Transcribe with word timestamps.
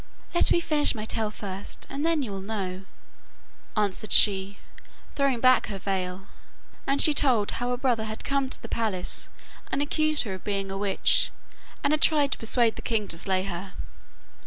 'Let 0.33 0.49
me 0.51 0.59
finish 0.59 0.95
my 0.95 1.05
tale 1.05 1.29
first, 1.29 1.85
and 1.87 2.03
then 2.03 2.23
you 2.23 2.31
will 2.31 2.41
know,' 2.41 2.85
answered 3.77 4.11
she, 4.11 4.57
throwing 5.15 5.39
back 5.39 5.67
her 5.67 5.77
veil, 5.77 6.25
and 6.87 6.99
she 6.99 7.13
told 7.13 7.51
how 7.51 7.69
her 7.69 7.77
brother 7.77 8.05
had 8.05 8.23
come 8.23 8.49
to 8.49 8.59
the 8.63 8.67
palace 8.67 9.29
and 9.71 9.79
accused 9.79 10.23
her 10.23 10.33
of 10.33 10.43
being 10.43 10.71
a 10.71 10.75
witch, 10.79 11.29
and 11.83 11.93
had 11.93 12.01
tried 12.01 12.31
to 12.31 12.39
persuade 12.39 12.77
the 12.77 12.81
king 12.81 13.07
to 13.09 13.17
slay 13.19 13.43
her. 13.43 13.75